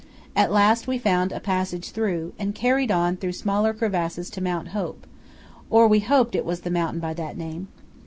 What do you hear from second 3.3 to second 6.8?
smaller crevasses to Mount Hope, or we hoped it was the